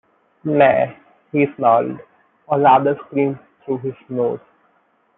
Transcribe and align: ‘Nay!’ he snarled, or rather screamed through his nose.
‘Nay!’ 0.43 0.97
he 1.31 1.45
snarled, 1.55 1.99
or 2.47 2.59
rather 2.59 2.95
screamed 3.05 3.37
through 3.63 3.77
his 3.77 3.93
nose. 4.09 4.39